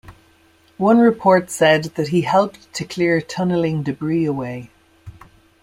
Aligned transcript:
One 0.79 0.97
report 0.97 1.51
said 1.51 1.83
that 1.93 2.07
he 2.07 2.21
helped 2.21 2.73
to 2.73 2.85
clear 2.85 3.21
tunneling 3.21 3.83
debris 3.83 4.25
away. 4.25 4.71